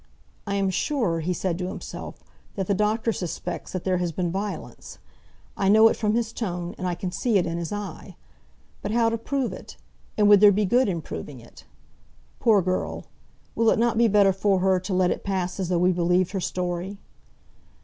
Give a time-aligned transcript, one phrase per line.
[0.47, 2.23] "I am sure," he said to himself,
[2.55, 4.97] "that the doctor suspects that there has been violence.
[5.55, 8.15] I know it from his tone, and I can see it in his eye.
[8.81, 9.77] But how to prove it?
[10.17, 11.65] and would there be good in proving it?
[12.39, 13.05] Poor girl!
[13.53, 16.31] Will it not be better for her to let it pass as though we believed
[16.31, 16.97] her story?"